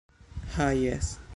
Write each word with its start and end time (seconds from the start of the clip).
Ha 0.55 0.71
jes... 0.77 1.13